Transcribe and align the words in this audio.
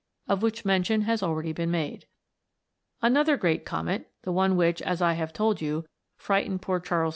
of 0.27 0.41
which 0.41 0.65
mention 0.65 1.01
has 1.03 1.21
already 1.21 1.53
been 1.53 1.69
made. 1.69 2.07
Another 3.03 3.37
great 3.37 3.65
Comet 3.65 4.09
the 4.23 4.31
one 4.31 4.55
which, 4.57 4.81
as 4.81 4.99
I 4.99 5.13
have 5.13 5.31
told 5.31 5.61
you, 5.61 5.85
frightened 6.17 6.63
poor 6.63 6.79
Charles 6.79 7.09
V. 7.09 7.09